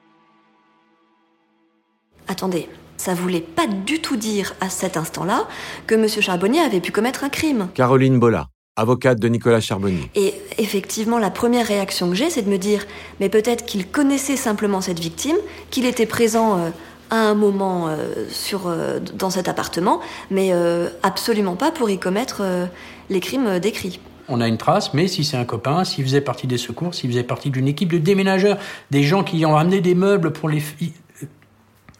Attendez, 2.29 2.69
ça 2.95 3.13
voulait 3.13 3.41
pas 3.41 3.67
du 3.67 3.99
tout 3.99 4.15
dire 4.15 4.53
à 4.61 4.69
cet 4.69 4.95
instant-là 4.95 5.45
que 5.87 5.95
M. 5.95 6.07
Charbonnier 6.07 6.61
avait 6.61 6.79
pu 6.79 6.93
commettre 6.93 7.25
un 7.25 7.29
crime. 7.29 7.67
Caroline 7.73 8.17
Bolla, 8.17 8.47
avocate 8.77 9.19
de 9.19 9.27
Nicolas 9.27 9.59
Charbonnier. 9.59 10.09
Et 10.15 10.33
effectivement, 10.57 11.19
la 11.19 11.31
première 11.31 11.67
réaction 11.67 12.07
que 12.07 12.15
j'ai, 12.15 12.29
c'est 12.29 12.43
de 12.43 12.49
me 12.49 12.57
dire, 12.57 12.85
mais 13.19 13.27
peut-être 13.27 13.65
qu'il 13.65 13.87
connaissait 13.87 14.37
simplement 14.37 14.79
cette 14.79 14.99
victime, 14.99 15.35
qu'il 15.69 15.85
était 15.85 16.05
présent 16.05 16.57
euh, 16.57 16.69
à 17.11 17.17
un 17.17 17.35
moment 17.35 17.87
euh, 17.87 18.25
sur, 18.29 18.67
euh, 18.67 18.99
dans 19.13 19.29
cet 19.29 19.47
appartement, 19.47 19.99
mais 20.31 20.49
euh, 20.53 20.89
absolument 21.03 21.55
pas 21.55 21.71
pour 21.71 21.89
y 21.89 21.99
commettre 21.99 22.37
euh, 22.41 22.65
les 23.09 23.19
crimes 23.19 23.59
décrits. 23.59 23.99
On 24.29 24.39
a 24.39 24.47
une 24.47 24.57
trace, 24.57 24.93
mais 24.93 25.07
si 25.07 25.25
c'est 25.25 25.35
un 25.35 25.43
copain, 25.43 25.83
s'il 25.83 26.05
faisait 26.05 26.21
partie 26.21 26.47
des 26.47 26.57
secours, 26.57 26.95
s'il 26.95 27.09
faisait 27.09 27.23
partie 27.23 27.49
d'une 27.49 27.67
équipe 27.67 27.91
de 27.91 27.97
déménageurs, 27.97 28.57
des 28.89 29.03
gens 29.03 29.23
qui 29.23 29.45
ont 29.45 29.53
ramené 29.53 29.81
des 29.81 29.93
meubles 29.93 30.31
pour 30.31 30.47
les 30.47 30.61
filles. 30.61 30.93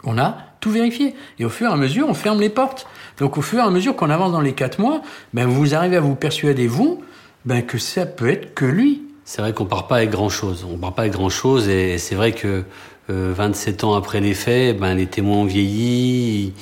On 0.06 0.18
a 0.18 0.38
tout 0.62 0.72
vérifié. 0.72 1.14
Et 1.40 1.46
au 1.46 1.50
fur 1.50 1.70
et 1.70 1.74
à 1.74 1.76
mesure, 1.76 2.08
on 2.08 2.14
ferme 2.14 2.40
les 2.40 2.50
portes. 2.50 2.88
Donc 3.20 3.38
au 3.38 3.42
fur 3.42 3.60
et 3.60 3.64
à 3.64 3.70
mesure 3.70 3.96
qu'on 3.96 4.10
avance 4.10 4.32
dans 4.32 4.42
les 4.42 4.54
quatre 4.54 4.80
mois, 4.80 5.02
ben, 5.34 5.46
vous 5.46 5.76
arrivez 5.76 5.98
à 5.98 6.00
vous 6.00 6.16
persuader, 6.16 6.68
vous, 6.68 7.04
ben, 7.46 7.62
que 7.64 7.78
ça 7.78 8.06
peut 8.06 8.30
être 8.30 8.54
que 8.54 8.66
lui. 8.66 9.04
C'est 9.26 9.42
vrai 9.42 9.54
qu'on 9.54 9.66
part 9.66 9.88
pas 9.88 9.98
avec 9.98 10.10
grand 10.10 10.30
chose. 10.30 10.66
On 10.70 10.78
part 10.78 10.94
pas 10.94 11.04
avec 11.04 11.14
grand 11.14 11.30
chose 11.30 11.68
et 11.68 11.98
c'est 11.98 12.16
vrai 12.16 12.32
que 12.32 12.64
27 13.12 13.84
euh, 13.84 13.88
ans 13.88 13.94
après 13.96 14.20
les 14.22 14.34
faits, 14.34 14.78
ben, 14.78 14.96
les 14.96 15.08
témoins 15.08 15.38
ont 15.38 15.46
vieilli, 15.46 16.54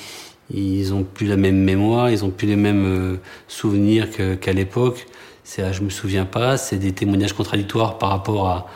ils 0.53 0.94
ont 0.94 1.03
plus 1.03 1.27
la 1.27 1.38
même 1.38 1.58
mémoire, 1.58 2.10
ils 2.10 2.25
ont 2.25 2.29
plus 2.29 2.48
les 2.48 2.56
mêmes 2.56 2.86
euh, 2.86 3.15
souvenirs 3.48 4.08
qu'à 4.39 4.53
l'époque. 4.53 5.08
C'est, 5.44 5.63
ah, 5.63 5.72
je 5.72 5.82
me 5.82 5.89
souviens 5.89 6.25
pas, 6.25 6.58
c'est 6.58 6.77
des 6.77 6.91
témoignages 6.91 7.34
contradictoires 7.34 7.98
par 7.98 8.10
rapport 8.10 8.70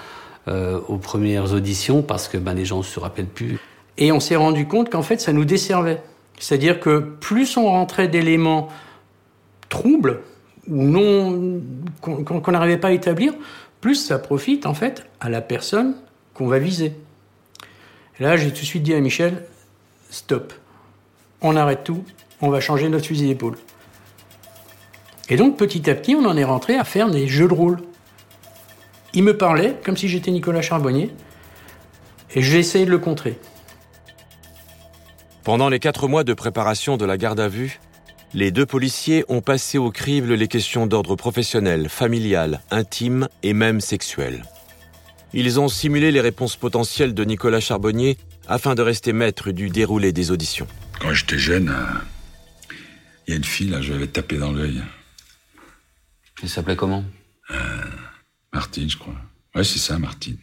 euh, 0.48 0.80
aux 0.88 0.98
premières 0.98 1.54
auditions 1.54 2.02
parce 2.02 2.28
que 2.28 2.38
ben, 2.38 2.54
les 2.54 2.66
gens 2.66 2.82
se 2.84 3.00
rappellent 3.00 3.26
plus. 3.26 3.60
Et 3.98 4.12
on 4.12 4.20
s'est 4.20 4.36
rendu 4.36 4.68
compte 4.68 4.90
qu'en 4.90 5.04
fait, 5.04 5.22
ça 5.22 5.34
nous 5.34 5.46
desservait. 5.46 6.02
C'est-à-dire 6.40 6.80
que 6.80 7.00
plus 7.00 7.58
on 7.58 7.66
rentrait 7.66 8.08
d'éléments 8.08 8.70
troubles 9.70 10.22
ou 10.68 10.84
non 10.84 11.62
qu'on 12.02 12.52
n'arrivait 12.52 12.78
pas 12.78 12.90
à 12.90 12.92
établir, 12.92 13.34
plus 13.82 13.96
ça 13.96 14.18
profite 14.18 14.66
en 14.66 14.74
fait 14.74 15.06
à 15.20 15.30
la 15.30 15.42
personne 15.42 15.96
qu'on 16.34 16.48
va 16.48 16.60
viser. 16.60 16.94
Là, 18.20 18.38
j'ai 18.38 18.52
tout 18.52 18.62
de 18.62 18.66
suite 18.66 18.84
dit 18.84 18.94
à 18.94 19.00
Michel, 19.00 19.44
stop, 20.10 20.54
on 21.42 21.56
arrête 21.56 21.84
tout, 21.84 22.04
on 22.42 22.50
va 22.50 22.60
changer 22.60 22.88
notre 22.90 23.08
fusil 23.08 23.28
d'épaule. 23.28 23.58
Et 25.30 25.36
donc 25.36 25.58
petit 25.58 25.90
à 25.90 25.96
petit, 25.96 26.16
on 26.16 26.26
en 26.26 26.38
est 26.38 26.44
rentré 26.44 26.76
à 26.76 26.84
faire 26.84 27.10
des 27.10 27.28
jeux 27.28 27.48
de 27.48 27.54
rôle. 27.54 27.80
Il 29.14 29.24
me 29.24 29.38
parlait 29.38 29.76
comme 29.84 29.98
si 29.98 30.08
j'étais 30.08 30.32
Nicolas 30.32 30.62
Charbonnier, 30.62 31.12
et 32.36 32.42
j'ai 32.42 32.60
essayé 32.60 32.86
de 32.86 32.92
le 32.92 33.00
contrer. 33.00 33.40
Pendant 35.44 35.70
les 35.70 35.80
quatre 35.80 36.08
mois 36.08 36.24
de 36.24 36.34
préparation 36.34 36.98
de 36.98 37.06
la 37.06 37.18
garde 37.18 37.40
à 37.40 37.48
vue, 37.48 37.80
les 38.34 38.52
deux 38.52 38.66
policiers 38.66 39.26
ont 39.28 39.42
passé 39.42 39.78
au 39.78 39.92
crible 39.92 40.34
les 40.34 40.48
questions 40.48 40.88
d'ordre 40.88 41.16
professionnel, 41.16 41.90
familial, 41.90 42.62
intime 42.72 43.28
et 43.44 43.54
même 43.54 43.82
sexuel. 43.82 44.44
Ils 45.36 45.60
ont 45.60 45.68
simulé 45.68 46.12
les 46.12 46.22
réponses 46.22 46.56
potentielles 46.56 47.16
de 47.16 47.24
Nicolas 47.24 47.60
Charbonnier 47.60 48.18
afin 48.48 48.76
de 48.76 48.84
rester 48.84 49.14
maître 49.14 49.52
du 49.52 49.70
déroulé 49.70 50.12
des 50.12 50.30
auditions. 50.30 50.68
Quand 51.00 51.12
j'étais 51.14 51.40
jeune, 51.40 51.70
euh, 51.70 52.76
il 53.26 53.32
y 53.32 53.34
a 53.34 53.38
une 53.38 53.44
fille, 53.44 53.70
là, 53.70 53.82
je 53.82 53.94
l'avais 53.94 54.08
tapé 54.08 54.38
dans 54.38 54.52
l'œil. 54.52 54.84
Elle 56.42 56.50
s'appelait 56.50 56.76
comment? 56.76 57.04
Euh, 57.50 57.84
Martine, 58.54 58.90
je 58.90 58.98
crois. 58.98 59.16
Ouais, 59.56 59.64
c'est 59.64 59.80
ça, 59.80 59.98
Martine. 59.98 60.38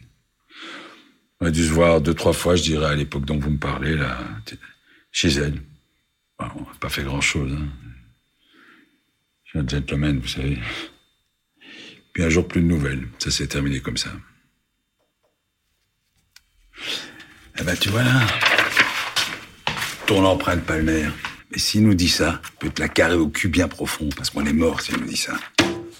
On 1.39 1.45
a 1.45 1.51
dû 1.51 1.65
se 1.65 1.71
voir 1.71 2.01
deux, 2.01 2.13
trois 2.13 2.33
fois, 2.33 2.55
je 2.55 2.63
dirais, 2.63 2.87
à 2.87 2.95
l'époque 2.95 3.25
dont 3.25 3.39
vous 3.39 3.51
me 3.51 3.57
parlez, 3.57 3.95
là, 3.95 4.19
chez 5.11 5.29
elle. 5.29 5.61
on 6.39 6.43
n'a 6.43 6.77
pas 6.79 6.89
fait 6.89 7.03
grand-chose. 7.03 7.51
Hein. 7.53 7.67
Je 9.45 9.49
suis 9.51 9.59
un 9.59 9.67
gentleman, 9.67 10.19
vous 10.19 10.27
savez. 10.27 10.59
Puis 12.13 12.23
un 12.23 12.29
jour, 12.29 12.45
plus 12.45 12.61
de 12.61 12.67
nouvelles. 12.67 13.07
Ça 13.19 13.31
s'est 13.31 13.47
terminé 13.47 13.79
comme 13.79 13.97
ça. 13.97 14.11
Eh 17.59 17.63
ben, 17.63 17.75
tu 17.79 17.89
vois 17.89 18.03
là, 18.03 18.21
ton 20.07 20.25
empreinte 20.25 20.61
palmaire. 20.61 21.11
Et 21.53 21.59
s'il 21.59 21.83
nous 21.83 21.93
dit 21.93 22.09
ça, 22.09 22.41
peut 22.59 22.69
te 22.69 22.81
la 22.81 22.87
carrer 22.87 23.15
au 23.15 23.27
cul 23.27 23.49
bien 23.49 23.67
profond, 23.67 24.09
parce 24.15 24.29
qu'on 24.29 24.45
est 24.45 24.53
mort 24.53 24.81
s'il 24.81 24.97
nous 24.97 25.05
dit 25.05 25.17
ça. 25.17 25.33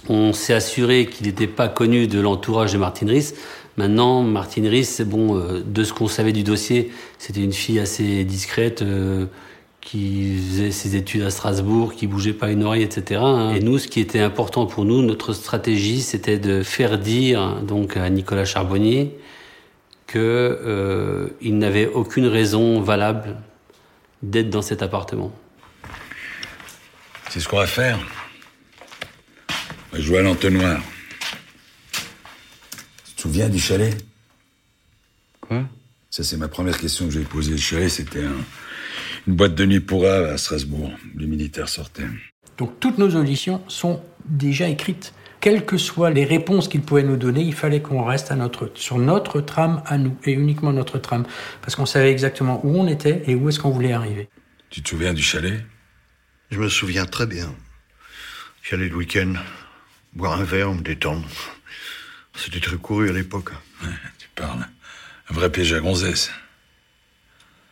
On 0.07 0.33
s'est 0.33 0.53
assuré 0.53 1.05
qu'il 1.05 1.27
n'était 1.27 1.47
pas 1.47 1.67
connu 1.67 2.07
de 2.07 2.19
l'entourage 2.19 2.73
de 2.73 2.77
Martine 2.77 3.09
Riss. 3.09 3.35
Maintenant, 3.77 4.23
Martine 4.23 4.67
Riss, 4.67 5.01
bon, 5.01 5.37
euh, 5.37 5.61
de 5.65 5.83
ce 5.83 5.93
qu'on 5.93 6.07
savait 6.07 6.31
du 6.31 6.43
dossier, 6.43 6.91
c'était 7.17 7.41
une 7.41 7.53
fille 7.53 7.79
assez 7.79 8.23
discrète, 8.23 8.81
euh, 8.81 9.25
qui 9.81 10.37
faisait 10.37 10.71
ses 10.71 10.95
études 10.95 11.23
à 11.23 11.31
Strasbourg, 11.31 11.93
qui 11.93 12.07
bougeait 12.07 12.33
pas 12.33 12.51
une 12.51 12.63
oreille, 12.63 12.83
etc. 12.83 13.21
Hein. 13.23 13.53
Et 13.53 13.59
nous, 13.59 13.77
ce 13.77 13.87
qui 13.87 13.99
était 13.99 14.19
important 14.19 14.65
pour 14.65 14.85
nous, 14.85 15.01
notre 15.01 15.33
stratégie, 15.33 16.01
c'était 16.01 16.37
de 16.37 16.63
faire 16.63 16.97
dire 16.97 17.61
donc 17.61 17.97
à 17.97 18.09
Nicolas 18.09 18.45
Charbonnier 18.45 19.17
qu'il 20.11 20.19
euh, 20.19 21.29
n'avait 21.41 21.87
aucune 21.87 22.27
raison 22.27 22.81
valable 22.81 23.37
d'être 24.21 24.49
dans 24.49 24.61
cet 24.61 24.83
appartement. 24.83 25.33
C'est 27.29 27.39
ce 27.39 27.47
qu'on 27.47 27.57
va 27.57 27.67
faire. 27.67 27.97
On 29.91 29.95
va 29.95 30.01
jouer 30.01 30.19
à 30.19 30.21
l'entonnoir. 30.21 30.81
Tu 33.05 33.13
te 33.15 33.21
souviens 33.21 33.47
du 33.47 33.59
chalet? 33.59 33.95
Quoi? 35.39 35.63
Ça, 36.09 36.23
c'est 36.23 36.37
ma 36.37 36.49
première 36.49 36.77
question 36.77 37.05
que 37.05 37.13
j'ai 37.13 37.21
posée. 37.21 37.51
Le 37.51 37.57
chalet, 37.57 37.89
c'était 37.89 38.23
une 39.27 39.35
boîte 39.35 39.55
de 39.55 39.65
nuit 39.65 39.79
pour 39.79 40.05
à 40.05 40.37
Strasbourg. 40.37 40.91
Les 41.15 41.27
militaires 41.27 41.69
sortaient. 41.69 42.03
Donc 42.57 42.79
toutes 42.81 42.97
nos 42.97 43.15
auditions 43.15 43.61
sont 43.69 44.01
déjà 44.25 44.67
écrites 44.67 45.13
quelles 45.41 45.65
que 45.65 45.77
soient 45.77 46.11
les 46.11 46.23
réponses 46.23 46.67
qu'il 46.67 46.81
pouvait 46.81 47.03
nous 47.03 47.17
donner, 47.17 47.41
il 47.41 47.55
fallait 47.55 47.81
qu'on 47.81 48.03
reste 48.03 48.31
à 48.31 48.35
notre, 48.35 48.71
sur 48.75 48.99
notre 48.99 49.41
trame 49.41 49.81
à 49.87 49.97
nous, 49.97 50.15
et 50.23 50.31
uniquement 50.31 50.71
notre 50.71 50.99
trame, 50.99 51.25
parce 51.61 51.75
qu'on 51.75 51.87
savait 51.87 52.11
exactement 52.11 52.63
où 52.63 52.77
on 52.79 52.87
était 52.87 53.23
et 53.25 53.35
où 53.35 53.49
est-ce 53.49 53.59
qu'on 53.59 53.71
voulait 53.71 53.91
arriver. 53.91 54.29
Tu 54.69 54.81
te 54.81 54.89
souviens 54.89 55.13
du 55.13 55.23
chalet? 55.23 55.65
Je 56.51 56.59
me 56.59 56.69
souviens 56.69 57.05
très 57.05 57.25
bien. 57.25 57.53
J'allais 58.61 58.87
le 58.87 58.95
week-end, 58.95 59.33
boire 60.13 60.39
un 60.39 60.43
verre, 60.43 60.71
me 60.73 60.81
détendre. 60.81 61.27
C'était 62.35 62.59
très 62.59 62.77
couru 62.77 63.09
à 63.09 63.13
l'époque. 63.13 63.51
Ouais, 63.83 63.89
tu 64.19 64.29
parles. 64.35 64.67
Un 65.29 65.33
vrai 65.33 65.51
piège 65.51 65.73
à 65.73 65.79
gonzesse. 65.79 66.31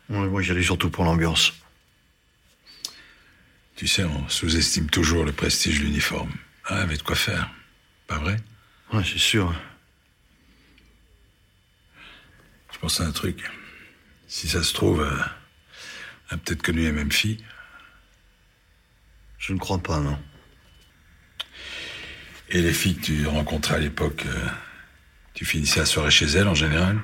moi, 0.09 0.41
j'allais 0.41 0.63
surtout 0.63 0.89
pour 0.89 1.03
l'ambiance. 1.05 1.53
Tu 3.75 3.87
sais, 3.87 4.03
on 4.03 4.27
sous-estime 4.27 4.89
toujours 4.89 5.23
le 5.23 5.31
prestige 5.31 5.79
de 5.79 5.85
l'uniforme. 5.85 6.31
Ah, 6.65 6.81
avait 6.81 6.97
de 6.97 7.03
quoi 7.03 7.15
faire? 7.15 7.49
Pas 8.09 8.17
vrai? 8.17 8.37
Ouais, 8.91 9.03
c'est 9.05 9.19
sûr. 9.19 9.53
Je 12.73 12.79
pense 12.79 12.99
à 12.99 13.05
un 13.05 13.11
truc. 13.11 13.43
Si 14.27 14.49
ça 14.49 14.63
se 14.63 14.73
trouve, 14.73 15.01
euh, 15.01 15.15
a 16.29 16.37
peut-être 16.37 16.63
connu 16.63 16.81
les 16.81 16.91
mêmes 16.91 17.11
filles. 17.11 17.43
Je 19.37 19.53
ne 19.53 19.59
crois 19.59 19.77
pas, 19.77 19.99
non. 19.99 20.17
Et 22.49 22.61
les 22.61 22.73
filles 22.73 22.95
que 22.97 23.05
tu 23.05 23.27
rencontrais 23.27 23.75
à 23.75 23.79
l'époque, 23.79 24.25
euh, 24.25 24.47
tu 25.35 25.45
finissais 25.45 25.79
la 25.79 25.85
soirée 25.85 26.09
chez 26.09 26.25
elles 26.25 26.47
en 26.47 26.55
général? 26.55 26.99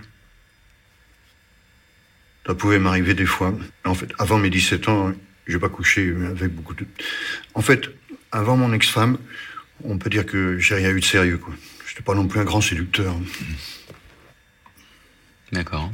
Ça 2.48 2.56
pouvait 2.56 2.80
m'arriver 2.80 3.14
des 3.14 3.28
fois. 3.28 3.54
En 3.84 3.94
fait, 3.94 4.12
avant 4.18 4.40
mes 4.40 4.50
17 4.50 4.88
ans, 4.90 5.14
j'ai 5.46 5.60
pas 5.60 5.70
couché 5.70 6.16
avec 6.26 6.52
beaucoup 6.52 6.74
de. 6.74 6.86
En 7.54 7.62
fait, 7.62 7.90
avant 8.32 8.58
mon 8.58 8.74
ex-femme, 8.74 9.20
on 9.84 9.98
peut 9.98 10.10
dire 10.10 10.26
que 10.26 10.58
j'ai 10.58 10.76
rien 10.76 10.90
eu 10.90 11.00
de 11.00 11.06
sérieux, 11.06 11.38
quoi. 11.38 11.54
J'étais 11.88 12.04
pas 12.04 12.16
non 12.16 12.28
plus 12.28 12.40
un 12.40 12.46
grand 12.46 12.62
séducteur. 12.62 13.16
D'accord. 15.52 15.92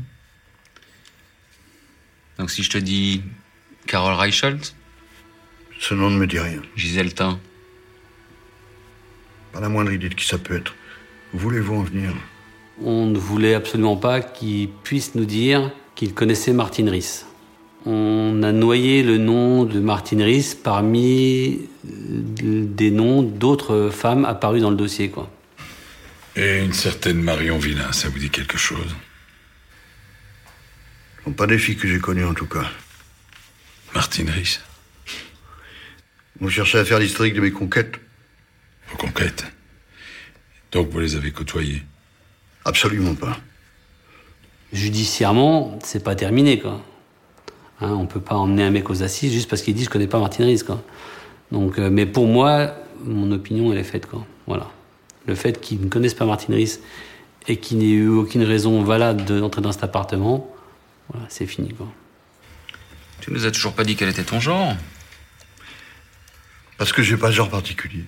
Donc 2.37 2.49
si 2.49 2.63
je 2.63 2.69
te 2.69 2.77
dis 2.77 3.23
Carole 3.85 4.15
Reichelt? 4.15 4.75
Ce 5.79 5.93
nom 5.93 6.09
ne 6.09 6.17
me 6.17 6.27
dit 6.27 6.39
rien. 6.39 6.61
Gisèle 6.75 7.13
Tain 7.13 7.39
Pas 9.51 9.59
la 9.59 9.69
moindre 9.69 9.91
idée 9.91 10.09
de 10.09 10.15
qui 10.15 10.25
ça 10.25 10.37
peut 10.37 10.55
être. 10.55 10.75
Où 11.33 11.37
voulez-vous 11.37 11.75
en 11.75 11.83
venir? 11.83 12.13
On 12.83 13.05
ne 13.05 13.17
voulait 13.17 13.53
absolument 13.53 13.97
pas 13.97 14.21
qu'il 14.21 14.69
puisse 14.83 15.15
nous 15.15 15.25
dire 15.25 15.71
qu'il 15.95 16.13
connaissait 16.13 16.53
Martine 16.53 16.89
Riss. 16.89 17.25
On 17.85 18.43
a 18.43 18.51
noyé 18.51 19.01
le 19.01 19.17
nom 19.17 19.63
de 19.63 19.79
Martine 19.79 20.21
Riss 20.21 20.53
parmi 20.53 21.61
des 21.83 22.91
noms 22.91 23.23
d'autres 23.23 23.89
femmes 23.91 24.25
apparues 24.25 24.59
dans 24.59 24.69
le 24.69 24.75
dossier, 24.75 25.09
quoi. 25.09 25.31
Et 26.35 26.59
une 26.59 26.73
certaine 26.73 27.21
Marion 27.21 27.57
Villain, 27.57 27.91
ça 27.91 28.07
vous 28.07 28.19
dit 28.19 28.29
quelque 28.29 28.57
chose? 28.57 28.95
Pas 31.35 31.47
des 31.47 31.57
filles 31.57 31.77
que 31.77 31.87
j'ai 31.87 31.99
connues 31.99 32.25
en 32.25 32.33
tout 32.33 32.45
cas. 32.45 32.69
Martine 33.95 34.29
Riss? 34.29 34.61
Vous 36.39 36.49
cherchez 36.49 36.77
à 36.77 36.85
faire 36.85 36.99
l'historique 36.99 37.33
de 37.33 37.41
mes 37.41 37.51
conquêtes? 37.51 37.99
Vos 38.89 38.97
conquêtes? 38.97 39.45
Donc 40.71 40.89
vous 40.89 40.99
les 40.99 41.15
avez 41.15 41.31
côtoyées? 41.31 41.83
Absolument 42.65 43.15
pas. 43.15 43.37
Judiciairement, 44.71 45.79
c'est 45.83 46.03
pas 46.03 46.15
terminé, 46.15 46.59
quoi. 46.59 46.83
Hein, 47.81 47.93
on 47.93 48.05
peut 48.05 48.21
pas 48.21 48.35
emmener 48.35 48.63
un 48.63 48.69
mec 48.69 48.89
aux 48.89 49.01
assises 49.01 49.33
juste 49.33 49.49
parce 49.49 49.63
qu'il 49.63 49.73
dit 49.73 49.83
je 49.83 49.89
connais 49.89 50.07
pas 50.07 50.19
Martine 50.19 50.45
Riss, 50.45 50.63
quoi. 50.63 50.83
Donc, 51.51 51.79
euh, 51.79 51.89
mais 51.89 52.05
pour 52.05 52.27
moi, 52.27 52.75
mon 53.03 53.31
opinion, 53.31 53.71
elle 53.71 53.79
est 53.79 53.83
faite, 53.83 54.05
quoi. 54.05 54.25
Voilà. 54.45 54.69
Le 55.25 55.35
fait 55.35 55.59
qu'ils 55.59 55.81
ne 55.81 55.89
connaissent 55.89 56.13
pas 56.13 56.25
Martine 56.25 56.53
Riss 56.53 56.79
et 57.47 57.57
qu'il 57.57 57.79
n'ait 57.79 57.89
eu 57.89 58.07
aucune 58.07 58.43
raison 58.43 58.83
valable 58.83 59.25
d'entrer 59.25 59.61
dans 59.61 59.71
cet 59.71 59.83
appartement, 59.83 60.47
voilà, 61.09 61.25
c'est 61.29 61.47
fini, 61.47 61.73
quoi. 61.73 61.87
Tu 63.19 63.31
nous 63.31 63.45
as 63.45 63.51
toujours 63.51 63.73
pas 63.73 63.83
dit 63.83 63.95
quel 63.95 64.09
était 64.09 64.23
ton 64.23 64.39
genre 64.39 64.75
Parce 66.77 66.93
que 66.93 67.01
j'ai 67.01 67.17
pas 67.17 67.27
de 67.27 67.33
genre 67.33 67.49
particulier. 67.49 68.03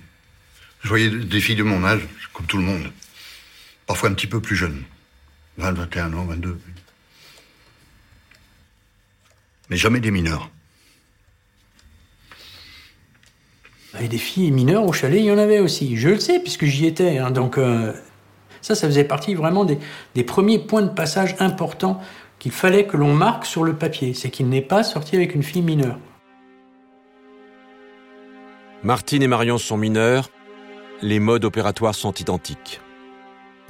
Je 0.82 0.88
voyais 0.88 1.10
des 1.10 1.40
filles 1.40 1.56
de 1.56 1.62
mon 1.62 1.84
âge, 1.84 2.06
comme 2.32 2.46
tout 2.46 2.58
le 2.58 2.64
monde. 2.64 2.92
Parfois 3.86 4.08
un 4.08 4.14
petit 4.14 4.26
peu 4.26 4.40
plus 4.40 4.56
jeunes. 4.56 4.82
20, 5.58 5.72
21 5.72 6.12
ans, 6.14 6.24
22. 6.26 6.58
Mais 9.70 9.76
jamais 9.76 10.00
des 10.00 10.10
mineurs. 10.10 10.50
Et 14.00 14.08
des 14.08 14.18
filles 14.18 14.50
mineures 14.50 14.84
au 14.84 14.92
chalet, 14.92 15.20
il 15.20 15.26
y 15.26 15.30
en 15.30 15.38
avait 15.38 15.60
aussi. 15.60 15.96
Je 15.96 16.08
le 16.08 16.18
sais, 16.18 16.40
puisque 16.40 16.64
j'y 16.64 16.86
étais. 16.86 17.18
hein. 17.18 17.30
donc, 17.30 17.58
euh, 17.58 17.92
ça, 18.60 18.74
ça 18.74 18.88
faisait 18.88 19.04
partie 19.04 19.34
vraiment 19.34 19.64
des, 19.64 19.78
des 20.14 20.24
premiers 20.24 20.58
points 20.58 20.82
de 20.82 20.88
passage 20.88 21.36
importants 21.38 22.00
qu'il 22.40 22.50
fallait 22.50 22.86
que 22.86 22.96
l'on 22.96 23.14
marque 23.14 23.46
sur 23.46 23.62
le 23.62 23.74
papier. 23.74 24.12
C'est 24.12 24.30
qu'il 24.30 24.48
n'est 24.48 24.62
pas 24.62 24.82
sorti 24.82 25.14
avec 25.14 25.34
une 25.34 25.42
fille 25.44 25.62
mineure. 25.62 25.98
Martine 28.82 29.22
et 29.22 29.28
Marion 29.28 29.58
sont 29.58 29.76
mineurs, 29.76 30.28
les 31.00 31.20
modes 31.20 31.44
opératoires 31.44 31.94
sont 31.94 32.12
identiques. 32.12 32.80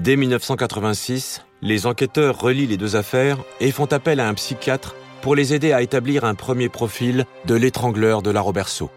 Dès 0.00 0.16
1986, 0.16 1.44
les 1.62 1.86
enquêteurs 1.86 2.40
relient 2.40 2.66
les 2.66 2.76
deux 2.76 2.96
affaires 2.96 3.38
et 3.60 3.70
font 3.70 3.86
appel 3.92 4.18
à 4.18 4.26
un 4.26 4.34
psychiatre 4.34 4.96
pour 5.24 5.34
les 5.34 5.54
aider 5.54 5.72
à 5.72 5.80
établir 5.80 6.26
un 6.26 6.34
premier 6.34 6.68
profil 6.68 7.24
de 7.46 7.54
l'étrangleur 7.54 8.20
de 8.20 8.30
la 8.30 8.42
Roberceau. 8.42 8.90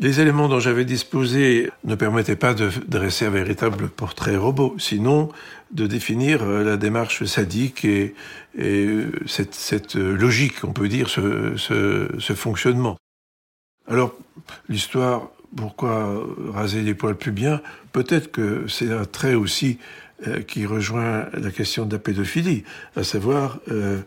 Les 0.00 0.18
éléments 0.20 0.48
dont 0.48 0.58
j'avais 0.58 0.84
disposé 0.84 1.70
ne 1.84 1.94
permettaient 1.94 2.34
pas 2.34 2.52
de 2.52 2.68
dresser 2.88 3.26
un 3.26 3.30
véritable 3.30 3.88
portrait 3.88 4.36
robot, 4.36 4.74
sinon 4.76 5.28
de 5.70 5.86
définir 5.86 6.42
euh, 6.42 6.64
la 6.64 6.76
démarche 6.76 7.26
sadique 7.26 7.84
et, 7.84 8.16
euh, 8.58 9.12
cette, 9.26 9.54
cette 9.54 9.94
logique, 9.94 10.64
on 10.64 10.72
peut 10.72 10.88
dire, 10.88 11.08
ce, 11.08 12.34
fonctionnement. 12.34 12.96
Alors, 13.86 14.16
l'histoire, 14.68 15.30
pourquoi 15.56 16.26
raser 16.48 16.82
les 16.82 16.94
poils 16.94 17.16
pubiens 17.16 17.60
Peut-être 17.92 18.32
que 18.32 18.66
c'est 18.66 18.92
un 18.92 19.04
trait 19.04 19.34
aussi 19.34 19.78
euh, 20.26 20.42
qui 20.42 20.66
rejoint 20.66 21.28
la 21.32 21.52
question 21.52 21.86
de 21.86 21.92
la 21.92 22.00
pédophilie, 22.00 22.64
à 22.96 23.04
savoir 23.04 23.60
euh, 23.70 24.00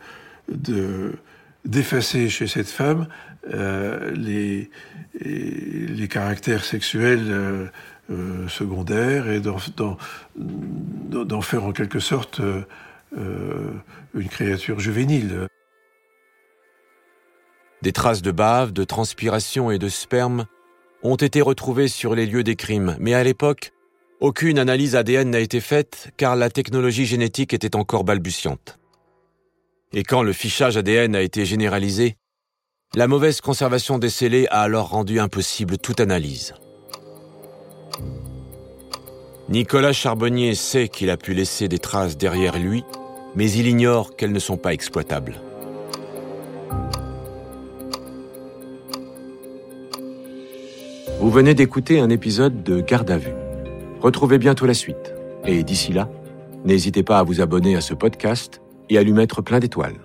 de 0.49 1.13
d'effacer 1.63 2.27
chez 2.27 2.47
cette 2.47 2.67
femme 2.67 3.07
euh, 3.53 4.11
les, 4.11 4.69
caractères 6.09 6.65
sexuels 6.65 7.71
secondaires 8.49 9.29
et 9.29 9.39
d'en, 9.39 9.57
faire 11.41 11.63
en 11.63 11.71
quelque 11.71 11.99
sorte 11.99 12.41
une 13.15 14.27
créature 14.27 14.79
juvénile. 14.79 15.47
Des 17.83 17.93
traces 17.93 18.23
de 18.23 18.31
bave, 18.31 18.73
de 18.73 18.83
transpiration 18.83 19.71
et 19.71 19.79
de 19.79 19.87
sperme 19.87 20.45
ont 21.03 21.15
été 21.15 21.41
retrouvées 21.41 21.87
sur 21.87 22.15
les 22.15 22.25
lieux 22.25 22.43
des 22.43 22.55
crimes, 22.55 22.97
mais 22.99 23.13
à 23.13 23.23
l'époque, 23.23 23.71
aucune 24.21 24.59
analyse 24.59 24.95
ADN 24.95 25.31
n'a 25.31 25.39
été 25.39 25.59
faite 25.59 26.11
car 26.15 26.35
la 26.35 26.51
technologie 26.51 27.07
génétique 27.07 27.53
était 27.53 27.75
encore 27.75 28.03
balbutiante. 28.03 28.77
Et 29.93 30.03
quand 30.03 30.21
le 30.21 30.31
fichage 30.31 30.77
ADN 30.77 31.15
a 31.15 31.21
été 31.21 31.43
généralisé, 31.43 32.15
la 32.95 33.07
mauvaise 33.07 33.41
conservation 33.41 33.97
des 33.97 34.09
scellés 34.09 34.47
a 34.51 34.61
alors 34.61 34.89
rendu 34.89 35.19
impossible 35.19 35.77
toute 35.77 35.99
analyse. 35.99 36.53
Nicolas 39.49 39.91
Charbonnier 39.91 40.55
sait 40.55 40.87
qu'il 40.87 41.09
a 41.09 41.17
pu 41.17 41.33
laisser 41.33 41.67
des 41.67 41.79
traces 41.79 42.15
derrière 42.15 42.57
lui, 42.57 42.85
mais 43.35 43.51
il 43.51 43.67
ignore 43.67 44.15
qu'elles 44.15 44.31
ne 44.31 44.39
sont 44.39 44.55
pas 44.55 44.71
exploitables. 44.71 45.41
Vous 51.19 51.31
venez 51.31 51.53
d'écouter 51.53 51.99
un 51.99 52.09
épisode 52.09 52.63
de 52.63 52.81
Garde 52.81 53.11
à 53.11 53.17
vue. 53.17 53.40
Retrouvez 54.01 54.39
bientôt 54.39 54.65
la 54.65 54.73
suite. 54.73 55.13
Et 55.45 55.63
d'ici 55.63 55.93
là, 55.93 56.09
n'hésitez 56.65 57.03
pas 57.03 57.19
à 57.19 57.23
vous 57.23 57.39
abonner 57.39 57.75
à 57.75 57.81
ce 57.81 57.93
podcast 57.93 58.61
et 58.89 58.97
à 58.97 59.03
lui 59.03 59.13
mettre 59.13 59.41
plein 59.43 59.59
d'étoiles. 59.59 59.99